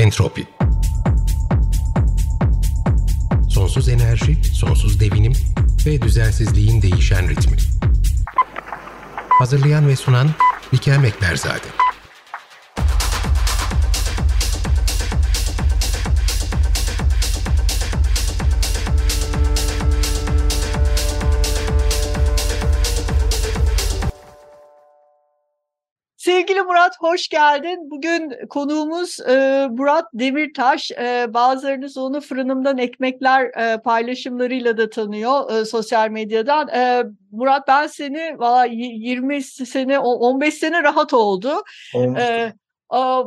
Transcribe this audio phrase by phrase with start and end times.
[0.00, 0.46] Entropi
[3.48, 5.32] Sonsuz enerji, sonsuz devinim
[5.86, 7.56] ve düzensizliğin değişen ritmi.
[9.28, 10.30] Hazırlayan ve sunan
[10.74, 11.66] Likel Mekberzade.
[27.10, 27.90] Hoş geldin.
[27.90, 30.90] Bugün konuğumuz e, Murat Demirtaş.
[30.90, 36.68] E, bazılarınız onu fırınımdan ekmekler e, paylaşımlarıyla da tanıyor e, sosyal medyadan.
[36.68, 41.52] E, Murat ben seni valla 20 sene 15 sene rahat oldu.
[41.96, 42.52] E,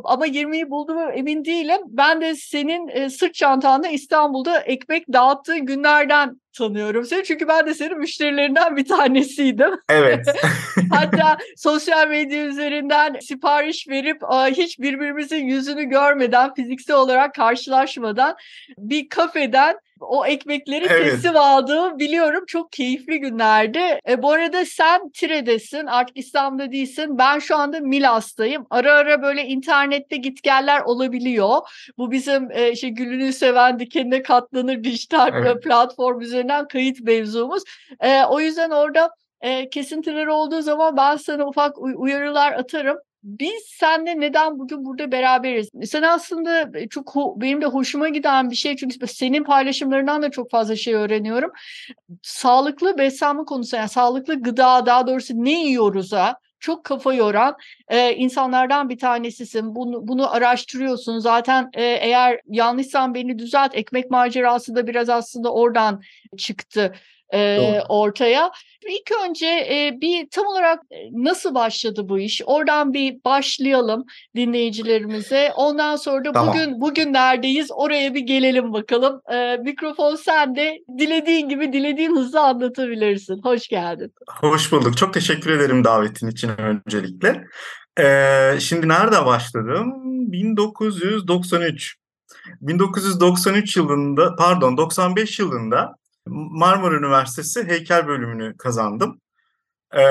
[0.03, 1.81] ama 20'yi buldu mu emin değilim.
[1.87, 7.23] Ben de senin e, sırt çantanda İstanbul'da ekmek dağıttığın günlerden tanıyorum seni.
[7.23, 9.71] Çünkü ben de senin müşterilerinden bir tanesiydim.
[9.89, 10.25] Evet.
[10.91, 18.35] Hatta sosyal medya üzerinden sipariş verip hiç birbirimizin yüzünü görmeden, fiziksel olarak karşılaşmadan
[18.77, 21.11] bir kafeden o ekmekleri evet.
[21.11, 22.43] teslim aldığımı biliyorum.
[22.47, 23.99] Çok keyifli günlerdi.
[24.09, 27.17] E, bu arada sen Tire'desin, artık İstanbul'da değilsin.
[27.17, 28.65] Ben şu anda Milas'tayım.
[28.69, 31.59] Ara ara böyle internette gitgeller olabiliyor.
[31.97, 35.63] Bu bizim e, işte gülünü seven dikenine katlanır dijital evet.
[35.63, 37.63] platform üzerinden kayıt mevzumuz.
[37.99, 39.09] E, o yüzden orada
[39.41, 45.69] e, kesintiler olduğu zaman ben sana ufak uyarılar atarım biz senle neden bugün burada beraberiz?
[45.85, 50.75] Sen aslında çok benim de hoşuma giden bir şey çünkü senin paylaşımlarından da çok fazla
[50.75, 51.51] şey öğreniyorum.
[52.21, 57.55] Sağlıklı beslenme konusu yani sağlıklı gıda daha doğrusu ne yiyoruz'a çok kafa yoran
[57.87, 59.75] e, insanlardan bir tanesisin.
[59.75, 61.19] Bunu, bunu araştırıyorsun.
[61.19, 63.75] Zaten e, eğer yanlışsam beni düzelt.
[63.75, 66.01] Ekmek macerası da biraz aslında oradan
[66.37, 66.93] çıktı
[67.33, 68.51] e, ortaya.
[68.87, 70.79] İlk önce e, bir tam olarak
[71.11, 72.41] nasıl başladı bu iş?
[72.45, 75.51] Oradan bir başlayalım dinleyicilerimize.
[75.55, 76.53] Ondan sonra da tamam.
[76.53, 77.71] bugün bugün neredeyiz?
[77.71, 79.21] Oraya bir gelelim bakalım.
[79.33, 80.77] E, mikrofon sende.
[80.97, 83.41] Dilediğin gibi dilediğin hızla anlatabilirsin.
[83.43, 84.13] Hoş geldin.
[84.41, 84.97] Hoş bulduk.
[84.97, 87.43] Çok teşekkür ederim davetin için öncelikle.
[87.99, 89.93] Ee, şimdi nerede başladım?
[90.31, 91.95] 1993.
[92.61, 95.95] 1993 yılında pardon 95 yılında
[96.27, 99.21] Marmara Üniversitesi heykel bölümünü kazandım.
[99.91, 100.03] Ee,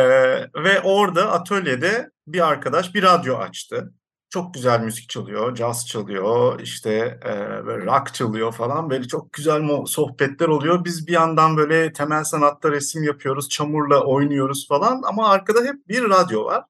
[0.55, 3.95] ve orada atölyede bir arkadaş bir radyo açtı.
[4.31, 8.91] Çok güzel müzik çalıyor, caz çalıyor, işte e, böyle rock çalıyor falan.
[8.91, 10.85] Böyle çok güzel sohbetler oluyor.
[10.85, 15.03] Biz bir yandan böyle temel sanatta resim yapıyoruz, çamurla oynuyoruz falan.
[15.05, 16.65] Ama arkada hep bir radyo var.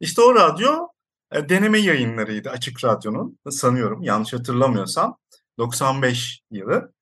[0.00, 0.88] İşte o radyo
[1.32, 5.18] e, deneme yayınlarıydı Açık Radyo'nun sanıyorum yanlış hatırlamıyorsam
[5.58, 6.92] 95 yılı.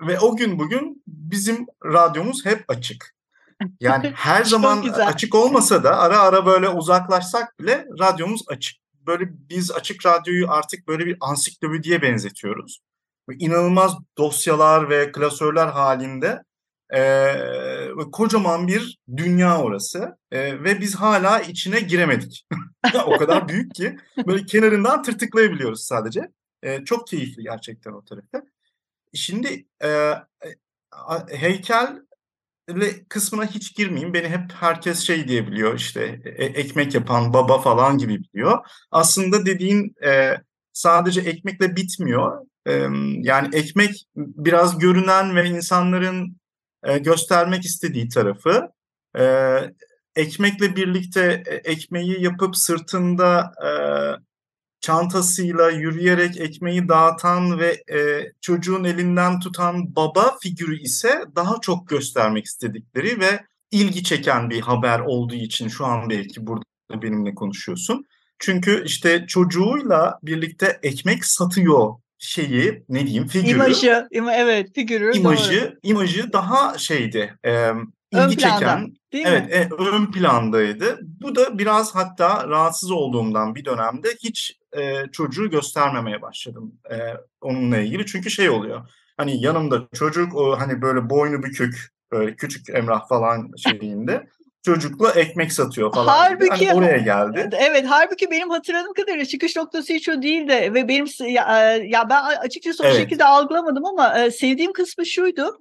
[0.00, 3.14] Ve o gün bugün bizim radyomuz hep açık.
[3.80, 8.78] Yani her zaman açık olmasa da ara ara böyle uzaklaşsak bile radyomuz açık.
[9.06, 12.80] Böyle biz açık radyoyu artık böyle bir ansiklopediye benzetiyoruz.
[13.38, 16.42] İnanılmaz dosyalar ve klasörler halinde
[16.94, 17.34] e,
[18.12, 22.46] kocaman bir dünya orası e, ve biz hala içine giremedik.
[23.06, 26.28] o kadar büyük ki böyle kenarından tırtıklayabiliyoruz sadece.
[26.62, 28.42] E, çok keyifli gerçekten o tarafta.
[29.14, 30.12] Şimdi e,
[31.30, 31.96] heykel
[33.08, 34.14] kısmına hiç girmeyeyim.
[34.14, 38.58] Beni hep herkes şey diyebiliyor işte e, ekmek yapan baba falan gibi biliyor.
[38.90, 40.34] Aslında dediğin e,
[40.72, 42.46] sadece ekmekle bitmiyor.
[42.66, 42.72] E,
[43.22, 46.36] yani ekmek biraz görünen ve insanların
[46.82, 48.68] e, göstermek istediği tarafı.
[49.18, 49.24] E,
[50.16, 53.70] ekmekle birlikte e, ekmeği yapıp sırtında e,
[54.80, 62.44] çantasıyla yürüyerek ekmeği dağıtan ve e, çocuğun elinden tutan baba figürü ise daha çok göstermek
[62.44, 63.40] istedikleri ve
[63.70, 68.04] ilgi çeken bir haber olduğu için şu an belki burada benimle konuşuyorsun.
[68.38, 73.50] Çünkü işte çocuğuyla birlikte ekmek satıyor şeyi ne diyeyim figürü.
[73.50, 75.16] İmajı, ima, evet figürü.
[75.16, 75.78] İmajı, doğru.
[75.82, 77.34] imajı daha şeydi.
[77.46, 77.70] E,
[78.12, 79.52] ilgi planda, çeken, değil evet, mi?
[79.52, 80.98] E, ön plandaydı.
[81.02, 86.96] Bu da biraz hatta rahatsız olduğumdan bir dönemde hiç e, çocuğu göstermemeye başladım e,
[87.40, 88.06] onunla ilgili.
[88.06, 88.88] Çünkü şey oluyor.
[89.16, 94.26] Hani yanımda çocuk o hani böyle boynu bükük böyle küçük Emrah falan şeyinde
[94.62, 96.06] çocukla ekmek satıyor falan.
[96.06, 97.50] Halbuki hani oraya geldi.
[97.52, 102.22] Evet, halbuki benim hatırladığım kadarıyla çıkış noktası hiç o değildi ve benim ya, ya ben
[102.22, 102.96] açıkçası o evet.
[102.96, 105.58] şekilde algılamadım ama e, sevdiğim kısmı şuydu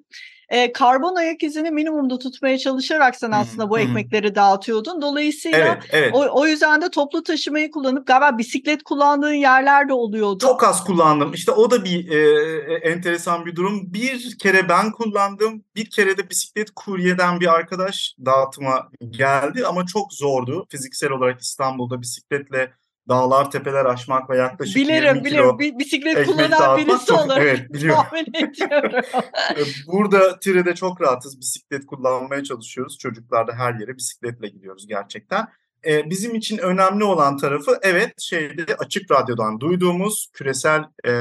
[0.49, 5.01] e, karbon ayak izini minimumda tutmaya çalışarak sen aslında bu ekmekleri dağıtıyordun.
[5.01, 6.13] Dolayısıyla evet, evet.
[6.13, 10.39] O, o yüzden de toplu taşımayı kullanıp galiba bisiklet kullandığın yerler de oluyordu.
[10.41, 11.33] Çok az kullandım.
[11.33, 13.93] İşte o da bir e, enteresan bir durum.
[13.93, 15.63] Bir kere ben kullandım.
[15.75, 20.65] Bir kere de bisiklet kuryeden bir arkadaş dağıtıma geldi ama çok zordu.
[20.69, 22.71] Fiziksel olarak İstanbul'da bisikletle
[23.09, 25.57] dağlar tepeler aşmak ve yaklaşık bilirim, 20 bilirim.
[25.57, 28.03] kilo bisiklet kullanan birisi çok, olarak evet, biliyorum.
[28.03, 29.01] tahmin ediyorum.
[29.57, 31.39] E, burada Tire'de çok rahatız.
[31.39, 32.97] Bisiklet kullanmaya çalışıyoruz.
[32.97, 35.47] Çocuklar da her yere bisikletle gidiyoruz gerçekten.
[35.85, 41.13] Ee, bizim için önemli olan tarafı evet şeyde açık radyodan duyduğumuz küresel e,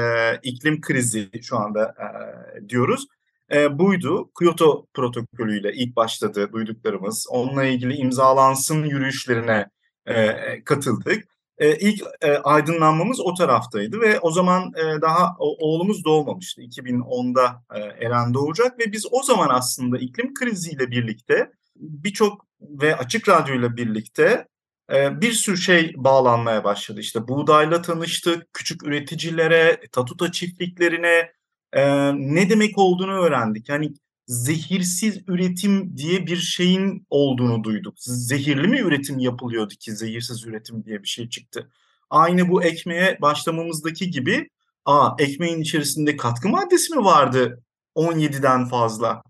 [0.43, 3.07] iklim krizi şu anda e, diyoruz.
[3.53, 4.29] E, buydu.
[4.39, 7.27] Kyoto protokolüyle ilk başladı duyduklarımız.
[7.29, 9.69] Onunla ilgili imzalansın yürüyüşlerine
[10.05, 11.36] e, katıldık.
[11.57, 16.61] E, ilk e, aydınlanmamız o taraftaydı ve o zaman e, daha o, oğlumuz doğmamıştı.
[16.61, 23.29] 2010'da e, Eren doğacak ve biz o zaman aslında iklim kriziyle birlikte birçok ve açık
[23.29, 24.47] radyoyla birlikte
[24.93, 26.99] e, bir sürü şey bağlanmaya başladı.
[26.99, 31.31] İşte buğdayla tanıştık, küçük üreticilere, tatuta çiftliklerine
[31.73, 33.69] e, ne demek olduğunu öğrendik.
[33.69, 33.93] Yani
[34.27, 37.95] zehirsiz üretim diye bir şeyin olduğunu duyduk.
[37.99, 41.69] Zehirli mi üretim yapılıyordu ki zehirsiz üretim diye bir şey çıktı.
[42.09, 44.49] Aynı bu ekmeğe başlamamızdaki gibi
[44.85, 47.63] aa ekmeğin içerisinde katkı maddesi mi vardı
[47.95, 49.23] 17'den fazla?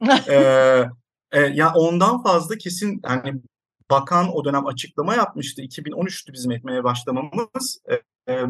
[0.28, 0.84] ee,
[1.32, 3.42] e, ya ondan fazla kesin hani
[3.90, 5.62] bakan o dönem açıklama yapmıştı.
[5.62, 7.82] 2013'tü bizim ekmeğe başlamamız.
[7.90, 7.94] E,
[8.32, 8.46] e,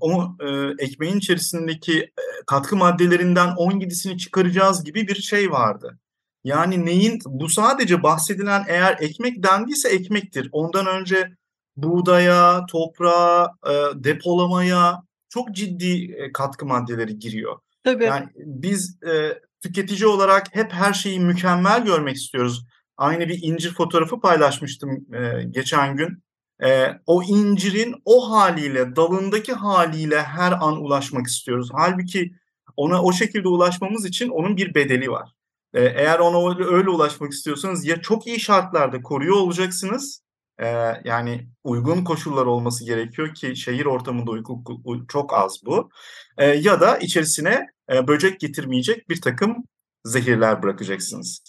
[0.00, 5.98] o e, ekmeğin içerisindeki e, katkı maddelerinden 17'sini çıkaracağız gibi bir şey vardı.
[6.44, 10.48] Yani neyin bu sadece bahsedilen eğer ekmek dendiyse ekmektir.
[10.52, 11.36] Ondan önce
[11.76, 17.58] buğdaya, toprağa, e, depolamaya çok ciddi e, katkı maddeleri giriyor.
[17.84, 18.04] Tabii.
[18.04, 22.66] Yani biz e, tüketici olarak hep her şeyi mükemmel görmek istiyoruz.
[22.96, 26.22] Aynı bir incir fotoğrafı paylaşmıştım e, geçen gün.
[26.62, 31.68] E, o incirin o haliyle, dalındaki haliyle her an ulaşmak istiyoruz.
[31.72, 32.32] Halbuki
[32.76, 35.32] ona o şekilde ulaşmamız için onun bir bedeli var.
[35.74, 40.22] E, eğer ona öyle, ulaşmak istiyorsanız ya çok iyi şartlarda koruyor olacaksınız.
[40.58, 40.66] E,
[41.04, 44.64] yani uygun koşullar olması gerekiyor ki şehir ortamında uyku,
[45.08, 45.90] çok az bu.
[46.38, 49.56] E, ya da içerisine e, böcek getirmeyecek bir takım
[50.04, 51.42] zehirler bırakacaksınız.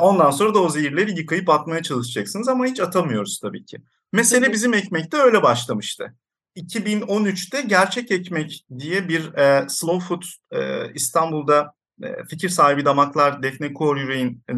[0.00, 3.78] Ondan sonra da o zehirleri yıkayıp atmaya çalışacaksınız ama hiç atamıyoruz tabii ki.
[4.12, 6.14] Mesele bizim ekmekte öyle başlamıştı.
[6.56, 13.72] 2013'te Gerçek Ekmek diye bir e, Slow Food e, İstanbul'da e, fikir sahibi damaklar Defne
[13.72, 14.52] Kor Yüreğin e,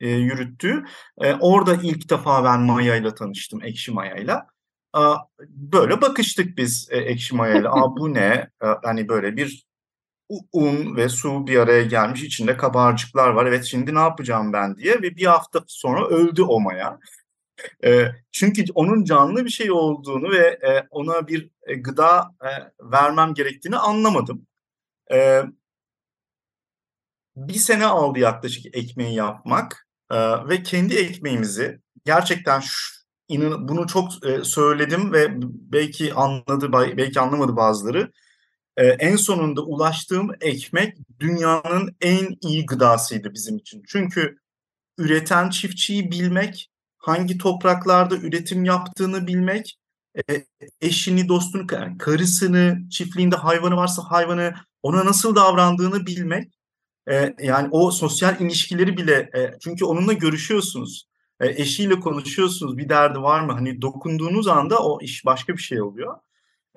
[0.00, 0.84] e, yürüttüğü.
[1.20, 4.34] E, orada ilk defa ben Maya ile tanıştım, Ekşi Maya ile.
[5.48, 7.68] Böyle bakıştık biz e, Ekşi Maya ile.
[7.68, 8.50] Aa bu ne?
[8.62, 9.68] E, hani böyle bir
[10.52, 13.46] un ve su bir araya gelmiş içinde kabarcıklar var.
[13.46, 16.98] Evet şimdi ne yapacağım ben diye ve bir hafta sonra öldü o maya.
[17.84, 22.50] E, çünkü onun canlı bir şey olduğunu ve e, ona bir e, gıda e,
[22.92, 24.46] vermem gerektiğini anlamadım.
[25.12, 25.42] E,
[27.36, 30.16] bir sene aldı yaklaşık ekmeği yapmak e,
[30.48, 35.28] ve kendi ekmeğimizi gerçekten şu, inan, bunu çok e, söyledim ve
[35.72, 38.12] belki anladı belki anlamadı bazıları
[38.76, 43.82] e, en sonunda ulaştığım ekmek dünyanın en iyi gıdasıydı bizim için.
[43.88, 44.38] Çünkü
[44.98, 46.70] üreten çiftçiyi bilmek,
[47.08, 49.78] hangi topraklarda üretim yaptığını bilmek,
[50.30, 50.44] e,
[50.80, 51.66] eşini, dostunu,
[51.98, 56.52] karısını, çiftliğinde hayvanı varsa hayvanı, ona nasıl davrandığını bilmek.
[57.10, 61.08] E, yani o sosyal ilişkileri bile, e, çünkü onunla görüşüyorsunuz.
[61.40, 63.52] Eşiyle konuşuyorsunuz, bir derdi var mı?
[63.52, 66.18] Hani dokunduğunuz anda o iş başka bir şey oluyor.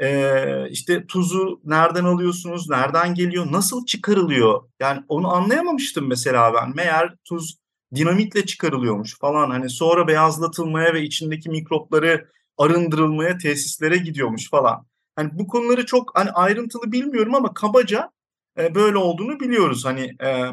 [0.02, 4.64] Ee, işte tuzu nereden alıyorsunuz, nereden geliyor, nasıl çıkarılıyor?
[4.80, 6.76] Yani onu anlayamamıştım mesela ben.
[6.76, 7.61] Meğer tuz
[7.96, 9.50] dinamitle çıkarılıyormuş falan.
[9.50, 14.86] Hani sonra beyazlatılmaya ve içindeki mikropları arındırılmaya tesislere gidiyormuş falan.
[15.16, 18.12] Hani bu konuları çok hani ayrıntılı bilmiyorum ama kabaca
[18.58, 19.86] e, böyle olduğunu biliyoruz.
[19.86, 20.52] Hani e,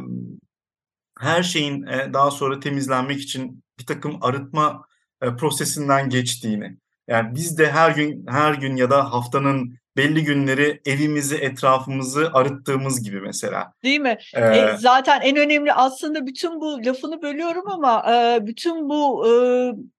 [1.18, 4.85] her şeyin e, daha sonra temizlenmek için bir takım arıtma
[5.23, 6.76] e, prosesinden geçtiğini.
[7.09, 13.02] Yani biz de her gün her gün ya da haftanın belli günleri evimizi, etrafımızı arıttığımız
[13.02, 13.73] gibi mesela.
[13.85, 14.19] Değil mi?
[14.35, 19.33] Ee, e, zaten en önemli aslında bütün bu lafını bölüyorum ama e, bütün bu e,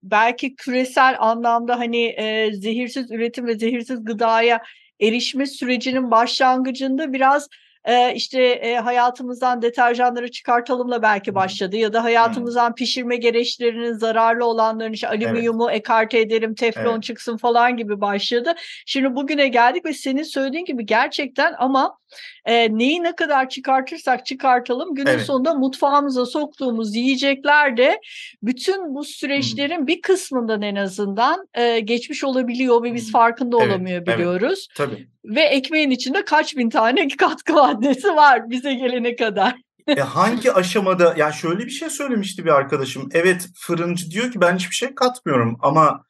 [0.03, 4.61] belki küresel anlamda hani e, zehirsiz üretim ve zehirsiz gıdaya
[4.99, 7.47] erişme sürecinin başlangıcında biraz
[7.89, 14.93] e, işte e, hayatımızdan deterjanları çıkartalımla belki başladı ya da hayatımızdan pişirme gereçlerinin zararlı olanların
[14.93, 15.79] işte alüminyumu evet.
[15.79, 17.03] ekarte edelim teflon evet.
[17.03, 18.53] çıksın falan gibi başladı.
[18.85, 21.97] Şimdi bugüne geldik ve senin söylediğin gibi gerçekten ama
[22.45, 25.21] e, neyi ne kadar çıkartırsak çıkartalım günün evet.
[25.21, 27.99] sonunda mutfağımıza soktuğumuz yiyecekler de
[28.43, 29.87] bütün bu süreçlerin Hı-hı.
[29.87, 33.11] bir kısmından en azından e, geçmiş olabiliyor ve biz Hı-hı.
[33.11, 33.69] farkında evet.
[33.69, 34.67] olamıyor biliyoruz.
[34.69, 34.89] Evet.
[34.89, 35.07] Tabii.
[35.25, 39.55] Ve ekmeğin içinde kaç bin tane katkı maddesi var bize gelene kadar.
[39.87, 43.09] e hangi aşamada ya şöyle bir şey söylemişti bir arkadaşım.
[43.13, 46.03] Evet fırıncı diyor ki ben hiçbir şey katmıyorum ama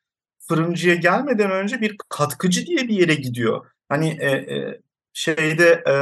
[0.49, 3.65] fırıncıya gelmeden önce bir katkıcı diye bir yere gidiyor.
[3.89, 4.79] Hani e, e,
[5.13, 5.93] şeyde e,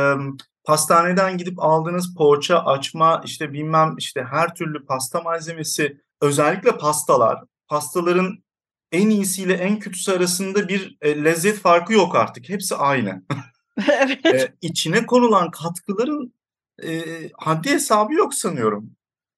[0.64, 8.44] pastaneden gidip aldığınız poğaça, açma, işte bilmem işte her türlü pasta malzemesi, özellikle pastalar, pastaların
[8.92, 12.50] en iyisiyle en kötüsü arasında bir e, lezzet farkı yok artık.
[12.50, 13.24] Hepsi aynı.
[14.24, 14.26] evet.
[14.26, 16.34] e, içine konulan katkıların
[16.84, 17.04] e,
[17.38, 18.92] haddi hesabı yok sanıyorum.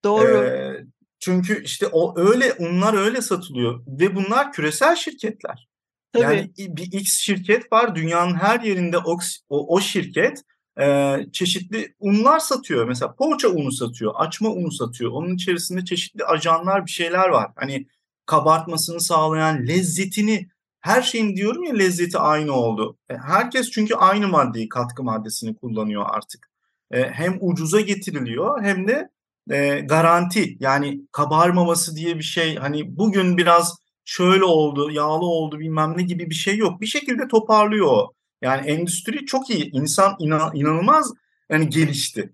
[0.03, 0.37] Doğru.
[0.37, 0.83] E,
[1.19, 5.68] çünkü işte o öyle unlar öyle satılıyor ve bunlar küresel şirketler.
[6.13, 6.23] Tabii.
[6.23, 9.17] Yani bir X şirket var dünyanın her yerinde o,
[9.49, 10.43] o, o şirket
[10.81, 12.87] e, çeşitli unlar satıyor.
[12.87, 15.11] Mesela poğaça unu satıyor, açma unu satıyor.
[15.11, 17.51] Onun içerisinde çeşitli ajanlar bir şeyler var.
[17.55, 17.87] Hani
[18.25, 20.47] kabartmasını sağlayan, lezzetini
[20.81, 22.97] her şeyin diyorum ya lezzeti aynı oldu.
[23.09, 26.49] E, herkes çünkü aynı maddeyi, katkı maddesini kullanıyor artık.
[26.91, 29.09] E, hem ucuza getiriliyor hem de
[29.49, 33.77] e, garanti yani kabarmaması diye bir şey hani bugün biraz
[34.09, 36.81] şöyle oldu, yağlı oldu bilmem ne gibi bir şey yok.
[36.81, 38.07] Bir şekilde toparlıyor
[38.41, 39.71] Yani endüstri çok iyi.
[39.71, 41.13] İnsan inan, inanılmaz
[41.49, 42.29] yani gelişti.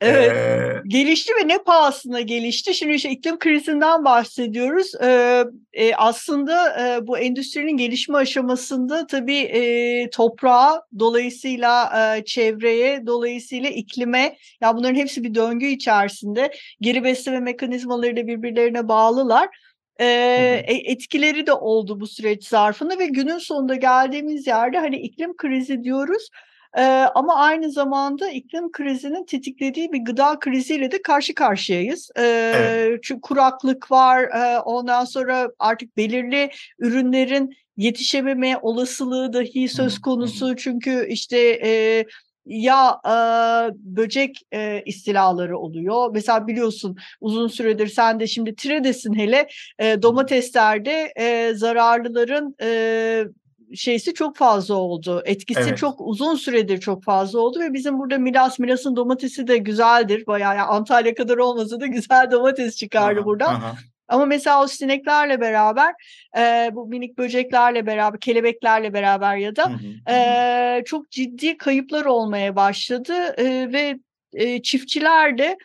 [0.00, 0.36] Evet.
[0.36, 2.74] Ee, gelişti ve ne pahasına gelişti.
[2.74, 4.94] Şimdi işte iklim krizinden bahsediyoruz.
[5.02, 13.70] Ee, e, aslında e, bu endüstrinin gelişme aşamasında tabii e, toprağa, dolayısıyla e, çevreye, dolayısıyla
[13.70, 16.52] iklime, ya yani bunların hepsi bir döngü içerisinde.
[16.80, 19.48] Geri besleme mekanizmaları da birbirlerine bağlılar
[19.98, 25.84] e, etkileri de oldu bu süreç zarfında ve günün sonunda geldiğimiz yerde hani iklim krizi
[25.84, 26.28] diyoruz
[26.76, 26.82] e,
[27.14, 32.10] ama aynı zamanda iklim krizinin tetiklediği bir gıda kriziyle de karşı karşıyayız.
[32.16, 33.02] E, evet.
[33.02, 41.06] Çünkü kuraklık var e, ondan sonra artık belirli ürünlerin yetişememe olasılığı dahi söz konusu çünkü
[41.08, 42.04] işte e,
[42.48, 43.12] ya e,
[43.76, 46.10] böcek e, istilaları oluyor.
[46.12, 53.24] Mesela biliyorsun uzun süredir sen de şimdi Tiredesin hele e, domateslerde e, zararlıların e,
[53.74, 55.22] şeysi çok fazla oldu.
[55.24, 55.78] Etkisi evet.
[55.78, 60.26] çok uzun süredir çok fazla oldu ve bizim burada Milas, Milas'ın domatesi de güzeldir.
[60.26, 63.54] Bayağı yani Antalya kadar olmasa da güzel domates çıkardı aha, buradan.
[63.54, 63.76] Aha.
[64.08, 65.94] Ama mesela o sineklerle beraber
[66.38, 69.72] e, bu minik böceklerle beraber kelebeklerle beraber ya da
[70.10, 73.98] e, çok ciddi kayıplar olmaya başladı e, ve
[74.32, 75.58] e, çiftçiler de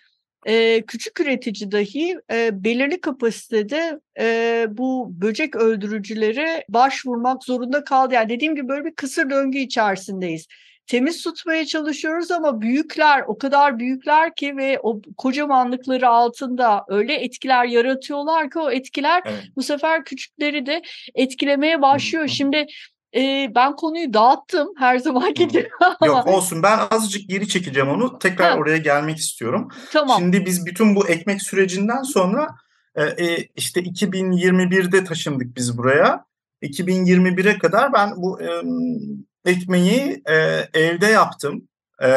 [0.45, 8.13] e, küçük üretici dahi e, belirli kapasitede e, bu böcek öldürücülere başvurmak zorunda kaldı.
[8.13, 10.47] Yani dediğim gibi böyle bir kısır döngü içerisindeyiz
[10.87, 17.65] temiz tutmaya çalışıyoruz ama büyükler o kadar büyükler ki ve o kocamanlıkları altında öyle etkiler
[17.65, 19.43] yaratıyorlar ki o etkiler evet.
[19.55, 20.81] bu sefer küçükleri de
[21.15, 22.27] etkilemeye başlıyor.
[22.27, 22.65] Şimdi
[23.15, 25.69] e, ben konuyu dağıttım her zamanki gibi.
[26.05, 28.57] Yok olsun ben azıcık geri çekeceğim onu tekrar ha.
[28.57, 29.69] oraya gelmek istiyorum.
[29.91, 30.19] Tamam.
[30.19, 32.47] Şimdi biz bütün bu ekmek sürecinden sonra
[32.95, 36.25] e, işte 2021'de taşındık biz buraya.
[36.61, 38.47] 2021'e kadar ben bu e,
[39.45, 40.35] ekmeği e,
[40.73, 41.67] evde yaptım.
[42.01, 42.07] E,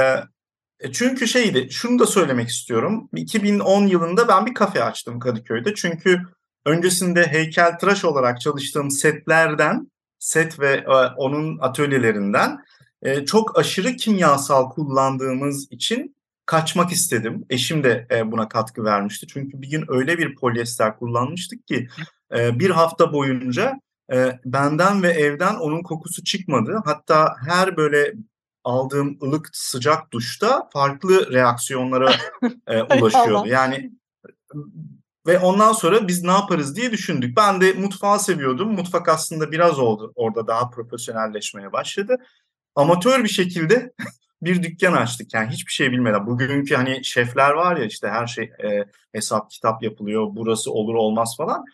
[0.80, 3.09] e, çünkü şeydi, şunu da söylemek istiyorum.
[3.16, 5.75] 2010 yılında ben bir kafe açtım Kadıköy'de.
[5.75, 6.23] Çünkü
[6.66, 12.59] öncesinde heykeltıraş olarak çalıştığım setlerden, set ve e, onun atölyelerinden
[13.02, 16.16] e, çok aşırı kimyasal kullandığımız için
[16.47, 17.45] kaçmak istedim.
[17.50, 19.26] Eşim de e, buna katkı vermişti.
[19.26, 21.88] Çünkü bir gün öyle bir polyester kullanmıştık ki
[22.37, 23.80] e, bir hafta boyunca
[24.12, 26.82] e, benden ve evden onun kokusu çıkmadı.
[26.84, 28.12] Hatta her böyle
[28.64, 32.12] aldığım ılık sıcak duşta farklı reaksiyonlara
[32.66, 33.48] e, ulaşıyordu.
[33.48, 33.92] Yani
[35.26, 37.36] ve ondan sonra biz ne yaparız diye düşündük.
[37.36, 38.72] Ben de mutfağı seviyordum.
[38.72, 42.16] Mutfak aslında biraz oldu orada daha profesyonelleşmeye başladı.
[42.75, 43.92] Amatör bir şekilde
[44.42, 45.34] bir dükkan açtık.
[45.34, 46.26] Yani hiçbir şey bilmeden.
[46.26, 50.26] Bugünkü hani şefler var ya işte her şey e, hesap kitap yapılıyor.
[50.30, 51.64] Burası olur olmaz falan.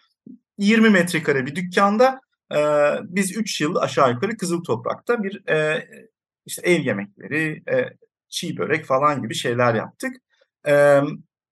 [0.63, 2.21] 20 metrekare bir dükkanda
[2.55, 2.59] e,
[3.03, 5.89] biz 3 yıl aşağı yukarı Kızıl Toprak'ta bir e,
[6.47, 7.97] işte ev yemekleri, e,
[8.29, 10.17] çiğ börek falan gibi şeyler yaptık.
[10.69, 11.01] E,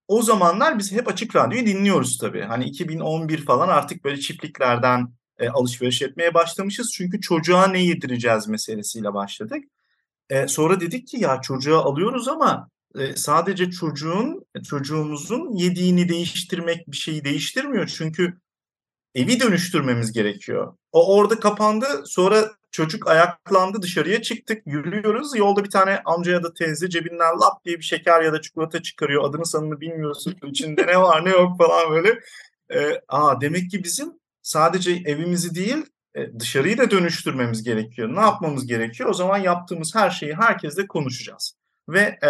[0.08, 2.42] o zamanlar biz hep açık radyoyu dinliyoruz tabii.
[2.42, 6.90] Hani 2011 falan artık böyle çiftliklerden e, alışveriş etmeye başlamışız.
[6.94, 9.64] Çünkü çocuğa ne yedireceğiz meselesiyle başladık.
[10.30, 16.96] E, sonra dedik ki ya çocuğa alıyoruz ama e, sadece çocuğun, çocuğumuzun yediğini değiştirmek bir
[16.96, 17.86] şeyi değiştirmiyor.
[17.86, 18.34] Çünkü
[19.14, 20.76] evi dönüştürmemiz gerekiyor.
[20.92, 21.86] O orada kapandı.
[22.04, 25.36] Sonra çocuk ayaklandı dışarıya çıktık yürüyoruz.
[25.36, 28.82] Yolda bir tane amca ya da teyze cebinden lap diye bir şeker ya da çikolata
[28.82, 29.24] çıkarıyor.
[29.24, 30.36] Adını sanını bilmiyorsun.
[30.46, 32.20] İçinde ne var ne yok falan böyle.
[32.74, 34.12] Ee, aa demek ki bizim
[34.42, 38.16] sadece evimizi değil e, dışarıyı da dönüştürmemiz gerekiyor.
[38.16, 39.08] Ne yapmamız gerekiyor?
[39.08, 41.54] O zaman yaptığımız her şeyi herkesle konuşacağız.
[41.88, 42.28] Ve e,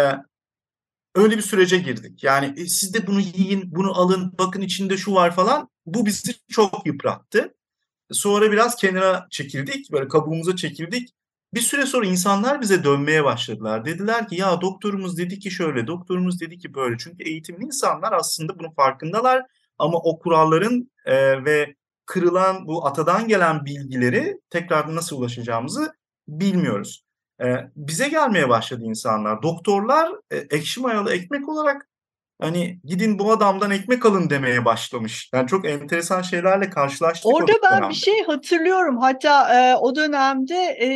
[1.15, 2.23] öyle bir sürece girdik.
[2.23, 5.70] Yani e, siz de bunu yiyin, bunu alın, bakın içinde şu var falan.
[5.85, 7.55] Bu bizi çok yıprattı.
[8.11, 11.09] Sonra biraz kenara çekildik, böyle kabuğumuza çekildik.
[11.53, 13.85] Bir süre sonra insanlar bize dönmeye başladılar.
[13.85, 16.97] Dediler ki ya doktorumuz dedi ki şöyle, doktorumuz dedi ki böyle.
[16.97, 19.43] Çünkü eğitimli insanlar aslında bunun farkındalar
[19.77, 25.93] ama o kuralların e, ve kırılan bu atadan gelen bilgileri tekrar nasıl ulaşacağımızı
[26.27, 27.03] bilmiyoruz.
[27.41, 29.41] E, bize gelmeye başladı insanlar.
[29.43, 31.89] Doktorlar e, ekşi mayalı ekmek olarak
[32.41, 35.29] hani gidin bu adamdan ekmek alın demeye başlamış.
[35.33, 37.33] Yani çok enteresan şeylerle karşılaştık.
[37.33, 38.97] Orada ben bir şey hatırlıyorum.
[38.97, 40.87] Hatta e, o dönemde e,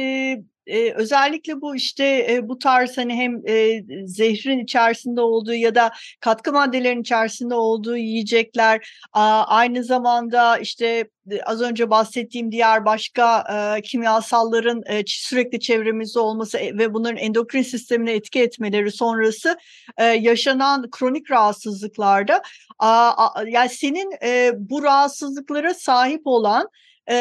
[0.67, 5.91] e, özellikle bu işte e, bu tarz hani hem e, zehrin içerisinde olduğu ya da
[6.19, 11.09] katkı maddelerin içerisinde olduğu yiyecekler a, aynı zamanda işte
[11.45, 13.43] az önce bahsettiğim diğer başka
[13.77, 19.57] e, kimyasalların e, sürekli çevremizde olması e, ve bunların endokrin sistemine etki etmeleri sonrası
[19.97, 22.41] e, yaşanan kronik rahatsızlıklarda
[22.79, 26.69] a, a, yani senin e, bu rahatsızlıklara sahip olan
[27.09, 27.15] e,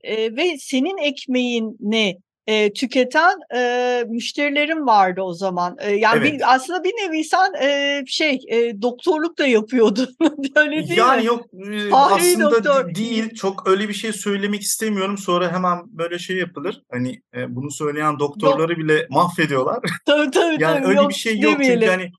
[0.00, 2.18] e, ve senin ekmeğini
[2.48, 5.76] e, tüketen e, müşterilerim vardı o zaman.
[5.80, 6.32] E, yani evet.
[6.32, 10.08] bir, aslında bir nevi sen e, şey e, doktorluk da yapıyordun.
[10.56, 11.26] öyle değil yani mi?
[11.26, 12.94] yok e, aslında doktor.
[12.94, 13.34] değil.
[13.34, 15.18] Çok öyle bir şey söylemek istemiyorum.
[15.18, 16.82] Sonra hemen böyle şey yapılır.
[16.92, 19.80] Hani e, bunu söyleyen doktorları Dok- bile mahvediyorlar.
[20.06, 20.62] Tabii tabii.
[20.62, 21.80] yani tabii, öyle yok, bir şey yok demeyelim.
[21.80, 22.10] çünkü hani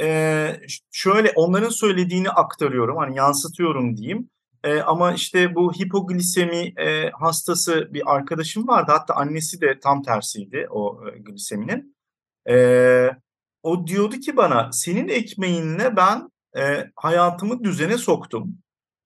[0.00, 0.60] e,
[0.92, 2.96] şöyle onların söylediğini aktarıyorum.
[2.96, 4.30] Hani yansıtıyorum diyeyim.
[4.64, 8.92] E, ama işte bu hipoglisemi e, hastası bir arkadaşım vardı.
[8.94, 11.96] Hatta annesi de tam tersiydi o e, gliseminin.
[12.48, 12.56] E,
[13.62, 18.58] o diyordu ki bana senin ekmeğinle ben e, hayatımı düzene soktum.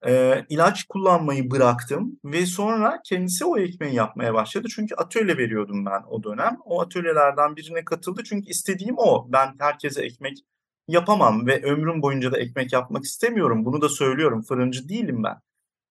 [0.06, 4.68] E, ilaç kullanmayı bıraktım ve sonra kendisi o ekmeği yapmaya başladı.
[4.74, 6.58] Çünkü atölye veriyordum ben o dönem.
[6.64, 9.26] O atölyelerden birine katıldı çünkü istediğim o.
[9.32, 10.38] Ben herkese ekmek
[10.88, 13.64] yapamam ve ömrüm boyunca da ekmek yapmak istemiyorum.
[13.64, 14.42] Bunu da söylüyorum.
[14.42, 15.36] Fırıncı değilim ben.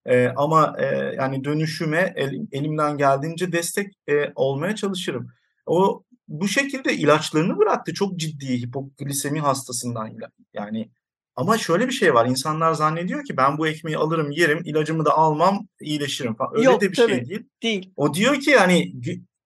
[0.06, 5.27] E, ama e, yani dönüşüme el, elimden geldiğince destek e, olmaya çalışırım.
[5.65, 7.93] O bu şekilde ilaçlarını bıraktı.
[7.93, 10.17] Çok ciddi hipoglisemi hastasından
[10.53, 10.89] yani
[11.36, 12.25] ama şöyle bir şey var.
[12.25, 16.56] İnsanlar zannediyor ki ben bu ekmeği alırım, yerim, ilacımı da almam, iyileşirim falan.
[16.56, 17.43] Öyle Yok, de bir tabii, şey değil.
[17.63, 17.93] Değil.
[17.95, 18.93] O diyor ki yani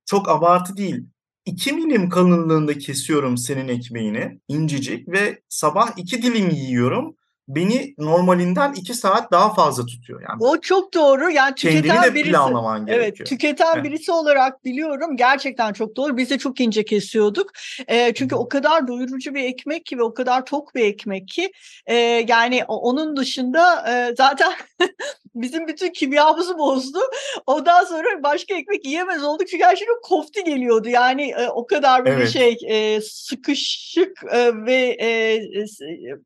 [0.06, 1.06] çok abartı değil.
[1.48, 7.16] 2 milim kalınlığında kesiyorum senin ekmeğini incecik ve sabah 2 dilim yiyorum
[7.48, 10.22] beni normalinden iki saat daha fazla tutuyor.
[10.22, 11.30] Yani o çok doğru.
[11.30, 12.32] Yani tüketen de birisi.
[12.32, 13.06] planlaman gerekiyor.
[13.06, 13.84] Evet, tüketen evet.
[13.84, 15.18] birisi olarak biliyorum.
[15.18, 16.18] Gerçekten çok doğru.
[16.18, 17.52] Biz de çok ince kesiyorduk.
[17.88, 21.52] E, çünkü o kadar doyurucu bir ekmek ki ve o kadar tok bir ekmek ki
[21.86, 21.96] e,
[22.28, 24.54] yani onun dışında e, zaten
[25.42, 27.00] bizim bütün kimyamızı bozdu.
[27.48, 30.90] Ondan sonra başka ekmek yiyemez olduk çünkü her şey kofti geliyordu.
[30.90, 32.30] Yani e, o kadar böyle evet.
[32.30, 35.40] şey e, sıkışık e, ve e,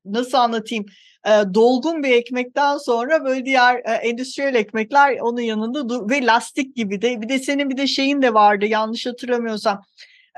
[0.05, 0.85] nasıl anlatayım
[1.27, 6.75] e, dolgun bir ekmekten sonra böyle diğer e, endüstriyel ekmekler onun yanında dur ve lastik
[6.75, 9.81] gibi de bir de senin bir de şeyin de vardı yanlış hatırlamıyorsam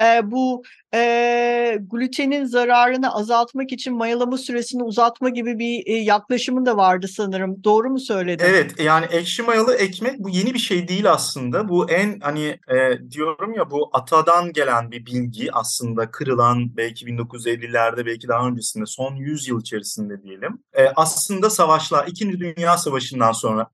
[0.01, 6.77] e, bu e, glutenin zararını azaltmak için mayalama süresini uzatma gibi bir e, yaklaşımın da
[6.77, 7.63] vardı sanırım.
[7.63, 8.45] Doğru mu söyledim?
[8.49, 11.69] Evet yani ekşi mayalı ekmek bu yeni bir şey değil aslında.
[11.69, 18.05] Bu en hani e, diyorum ya bu atadan gelen bir bilgi aslında kırılan belki 1950'lerde
[18.05, 20.63] belki daha öncesinde son 100 yıl içerisinde diyelim.
[20.73, 22.39] E, aslında savaşlar 2.
[22.39, 23.67] Dünya Savaşı'ndan sonra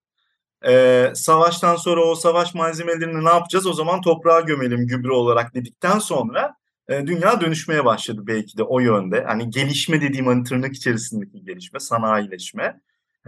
[0.68, 3.68] ee, savaştan sonra o savaş malzemelerini ne yapacağız?
[3.68, 6.56] O zaman toprağa gömelim gübre olarak dedikten sonra
[6.90, 9.24] e, dünya dönüşmeye başladı belki de o yönde.
[9.28, 12.82] Hani gelişme dediğim hani tırnak içerisindeki gelişme, sanayileşme.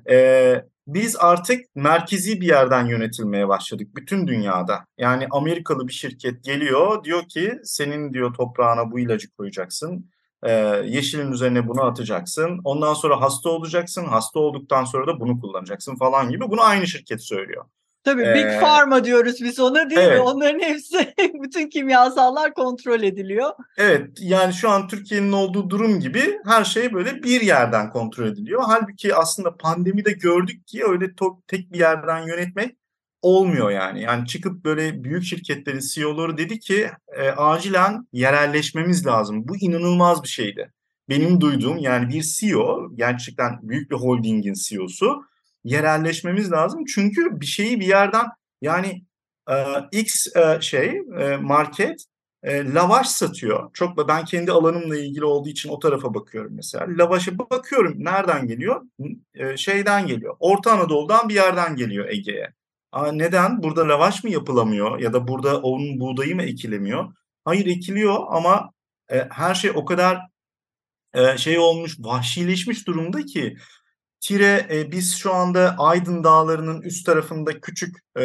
[0.09, 4.85] Ee, biz artık merkezi bir yerden yönetilmeye başladık bütün dünyada.
[4.97, 10.10] Yani Amerikalı bir şirket geliyor diyor ki senin diyor toprağına bu ilacı koyacaksın
[10.43, 10.51] e,
[10.85, 12.61] yeşilin üzerine bunu atacaksın.
[12.63, 14.05] Ondan sonra hasta olacaksın.
[14.05, 16.49] Hasta olduktan sonra da bunu kullanacaksın falan gibi.
[16.49, 17.65] Bunu aynı şirket söylüyor.
[18.03, 20.17] Tabii ee, Big Pharma diyoruz biz ona değil evet.
[20.17, 20.23] mi?
[20.23, 23.49] Onların hepsi bütün kimyasallar kontrol ediliyor.
[23.77, 28.63] Evet yani şu an Türkiye'nin olduğu durum gibi her şey böyle bir yerden kontrol ediliyor.
[28.65, 31.05] Halbuki aslında pandemide gördük ki öyle
[31.47, 32.80] tek bir yerden yönetmek
[33.21, 34.01] olmuyor yani.
[34.01, 39.47] Yani çıkıp böyle büyük şirketlerin CEO'ları dedi ki e, acilen yerelleşmemiz lazım.
[39.47, 40.71] Bu inanılmaz bir şeydi.
[41.09, 45.23] Benim duyduğum yani bir CEO gerçekten büyük bir holdingin CEO'su
[45.63, 46.85] yerelleşmemiz lazım.
[46.85, 48.25] Çünkü bir şeyi bir yerden
[48.61, 49.03] yani
[49.49, 49.55] e,
[49.91, 52.05] X e, şey e, market
[52.43, 53.69] e, lavaş satıyor.
[53.73, 56.85] Çok ben kendi alanımla ilgili olduğu için o tarafa bakıyorum mesela.
[56.89, 58.81] Lavaşa bakıyorum nereden geliyor?
[59.33, 60.35] E, şeyden geliyor.
[60.39, 62.53] Orta Anadolu'dan bir yerden geliyor Ege'ye.
[62.91, 63.63] Aa, neden?
[63.63, 67.13] Burada lavaş mı yapılamıyor ya da burada onun buğdayı mı ekilemiyor?
[67.45, 68.71] Hayır ekiliyor ama
[69.11, 70.21] e, her şey o kadar
[71.13, 73.57] e, şey olmuş, vahşileşmiş durumda ki
[74.21, 78.23] Tire e, biz şu anda Aydın Dağları'nın üst tarafında küçük e,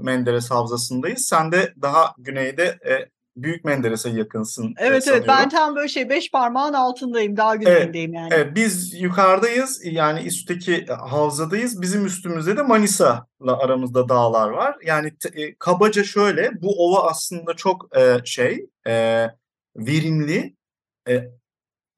[0.00, 1.26] Menderes Havzası'ndayız.
[1.26, 3.08] Sen de daha güneyde e,
[3.42, 4.74] Büyük Menderes'e yakınsın.
[4.78, 8.34] Evet evet ben tam böyle şey beş parmağın altındayım daha güneyindeyim evet, yani.
[8.34, 11.82] Evet, biz yukarıdayız yani üstteki havzadayız.
[11.82, 14.76] Bizim üstümüzde de Manisa'la aramızda dağlar var.
[14.84, 19.26] Yani e, kabaca şöyle bu ova aslında çok e, şey e,
[19.76, 20.56] verimli
[21.08, 21.28] e,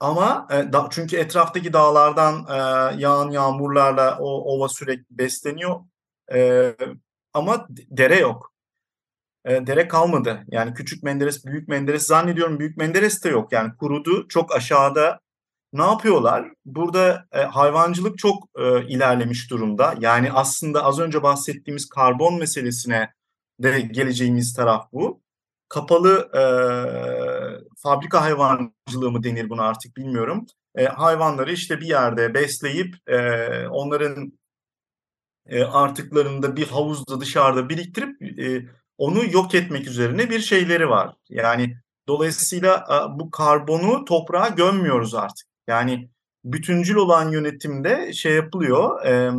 [0.01, 2.57] ama e, da, çünkü etraftaki dağlardan e,
[3.01, 5.81] yağan yağmurlarla o ova sürekli besleniyor.
[6.35, 6.73] E,
[7.35, 8.53] ama dere yok.
[9.45, 10.45] E, dere kalmadı.
[10.49, 13.53] Yani küçük Menderes, büyük Menderes zannediyorum büyük Menderes de yok.
[13.53, 15.21] Yani kurudu çok aşağıda.
[15.73, 16.53] Ne yapıyorlar?
[16.65, 19.95] Burada e, hayvancılık çok e, ilerlemiş durumda.
[20.01, 23.15] Yani aslında az önce bahsettiğimiz karbon meselesine
[23.61, 25.23] de geleceğimiz taraf bu
[25.69, 26.43] kapalı e,
[27.83, 30.47] fabrika hayvancılığı mı denir buna artık bilmiyorum.
[30.75, 33.19] E, hayvanları işte bir yerde besleyip e,
[33.69, 34.33] onların
[35.47, 38.67] e, artıklarını da bir havuzda dışarıda biriktirip e,
[39.01, 41.15] onu yok etmek üzerine bir şeyleri var.
[41.29, 41.77] Yani
[42.09, 42.87] dolayısıyla
[43.19, 45.47] bu karbonu toprağa gömmüyoruz artık.
[45.69, 46.11] Yani
[46.45, 49.05] bütüncül olan yönetimde şey yapılıyor.
[49.05, 49.33] E,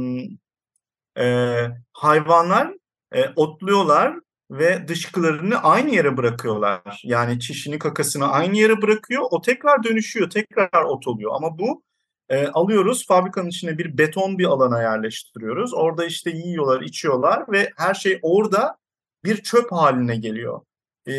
[1.23, 2.73] e, hayvanlar
[3.11, 4.15] e, otluyorlar
[4.51, 7.01] ve dışkılarını aynı yere bırakıyorlar.
[7.03, 9.23] Yani çişini kakasını aynı yere bırakıyor.
[9.31, 11.31] O tekrar dönüşüyor, tekrar ot oluyor.
[11.35, 11.83] Ama bu
[12.29, 15.73] e, alıyoruz fabrikanın içine bir beton bir alana yerleştiriyoruz.
[15.73, 18.80] Orada işte yiyorlar, içiyorlar ve her şey orada
[19.23, 20.61] bir çöp haline geliyor.
[21.07, 21.13] E,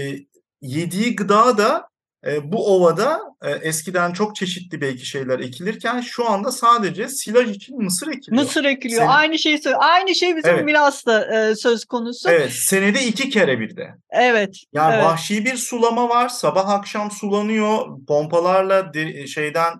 [0.60, 1.88] yediği gıda da
[2.26, 7.82] e, bu ovada e, eskiden çok çeşitli belki şeyler ekilirken şu anda sadece silaj için
[7.82, 8.42] mısır ekiliyor.
[8.42, 9.00] Mısır ekiliyor.
[9.00, 9.12] Senin...
[9.12, 10.64] Aynı şey aynı şey bizim evet.
[10.64, 12.30] Milas'ta e, söz konusu.
[12.30, 13.94] Evet, senede iki kere bir de.
[14.10, 14.56] Evet.
[14.72, 15.04] Yani evet.
[15.04, 16.28] vahşi bir sulama var.
[16.28, 17.86] Sabah akşam sulanıyor.
[18.08, 19.74] Pompalarla de, şeyden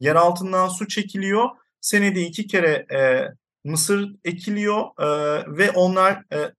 [0.00, 1.48] yer altından su çekiliyor.
[1.80, 3.28] Senede iki kere e,
[3.64, 5.06] mısır ekiliyor e,
[5.58, 6.52] ve onlar e,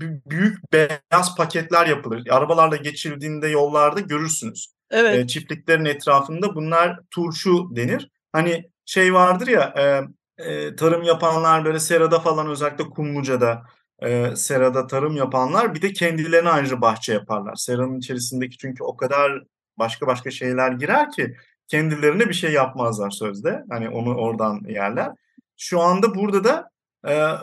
[0.00, 2.28] büyük beyaz paketler yapılır.
[2.30, 4.66] Arabalarla geçildiğinde yollarda görürsünüz.
[4.90, 5.18] Evet.
[5.18, 8.10] E, çiftliklerin etrafında bunlar turşu denir.
[8.32, 10.02] Hani şey vardır ya e,
[10.44, 13.62] e, tarım yapanlar böyle serada falan özellikle Kumluca'da
[14.02, 17.54] e, serada tarım yapanlar bir de kendilerine ayrıca bahçe yaparlar.
[17.54, 19.42] Seranın içerisindeki çünkü o kadar
[19.78, 21.36] başka başka şeyler girer ki
[21.68, 23.64] kendilerine bir şey yapmazlar sözde.
[23.70, 25.10] Hani onu oradan yerler.
[25.56, 26.70] Şu anda burada da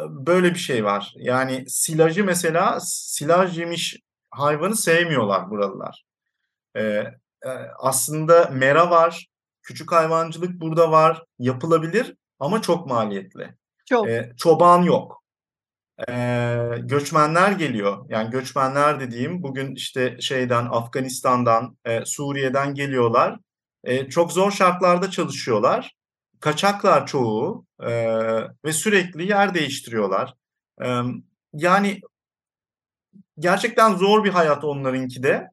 [0.10, 1.14] böyle bir şey var.
[1.18, 3.98] Yani silajı mesela silaj yemiş
[4.30, 6.06] hayvanı sevmiyorlar buralılar.
[7.80, 9.28] aslında mera var,
[9.62, 13.56] küçük hayvancılık burada var, yapılabilir ama çok maliyetli.
[13.86, 14.08] Çok.
[14.38, 15.24] çoban yok.
[16.78, 18.06] göçmenler geliyor.
[18.10, 23.40] Yani göçmenler dediğim bugün işte şeyden Afganistan'dan, Suriye'den geliyorlar.
[24.10, 25.96] çok zor şartlarda çalışıyorlar
[26.40, 27.92] kaçaklar çoğu e,
[28.66, 30.34] ve sürekli yer değiştiriyorlar.
[30.84, 30.88] E,
[31.54, 32.02] yani
[33.40, 35.48] gerçekten zor bir hayat onlarınki de.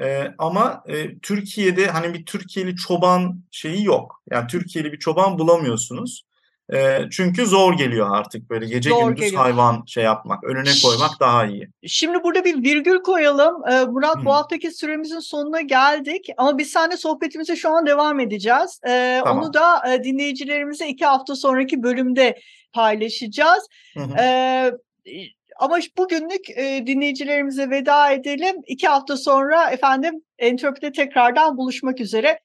[0.00, 4.22] E, ama e, Türkiye'de hani bir Türkiye'li çoban şeyi yok.
[4.30, 6.27] Yani Türkiye'li bir çoban bulamıyorsunuz.
[6.74, 9.42] E, çünkü zor geliyor artık böyle gece zor gündüz geliyor.
[9.42, 11.68] hayvan şey yapmak, önüne koymak daha iyi.
[11.86, 13.68] Şimdi burada bir virgül koyalım.
[13.70, 14.24] Ee, Murat Hı.
[14.24, 18.80] bu haftaki süremizin sonuna geldik ama biz seninle sohbetimize şu an devam edeceğiz.
[18.88, 19.44] Ee, tamam.
[19.44, 22.38] Onu da e, dinleyicilerimize iki hafta sonraki bölümde
[22.72, 23.68] paylaşacağız.
[23.94, 24.16] Hı hı.
[24.18, 24.72] Ee,
[25.58, 28.56] ama bugünlük e, dinleyicilerimize veda edelim.
[28.66, 32.36] İki hafta sonra efendim Entropide tekrardan buluşmak üzere.